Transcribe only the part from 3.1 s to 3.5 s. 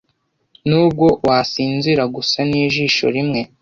rimwe